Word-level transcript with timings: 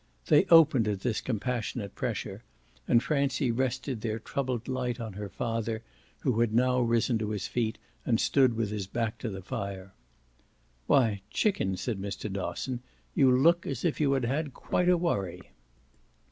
They 0.25 0.45
opened 0.45 0.87
at 0.87 1.01
this 1.01 1.21
compassionate 1.21 1.93
pressure 1.93 2.41
and 2.87 3.03
Francie 3.03 3.51
rested 3.51 4.01
their 4.01 4.17
troubled 4.17 4.67
light 4.67 4.99
on 4.99 5.13
her 5.13 5.29
father, 5.29 5.83
who 6.21 6.39
had 6.39 6.55
now 6.55 6.79
risen 6.79 7.19
to 7.19 7.29
his 7.29 7.45
feet 7.45 7.77
and 8.03 8.19
stood 8.19 8.55
with 8.55 8.71
his 8.71 8.87
back 8.87 9.19
to 9.19 9.29
the 9.29 9.43
fire. 9.43 9.93
"Why, 10.87 11.21
chicken," 11.29 11.77
said 11.77 12.01
Mr. 12.01 12.33
Dosson, 12.33 12.79
"you 13.13 13.29
look 13.31 13.67
as 13.67 13.85
if 13.85 14.01
you 14.01 14.13
had 14.13 14.25
had 14.25 14.55
quite 14.55 14.89
a 14.89 14.97
worry." 14.97 15.51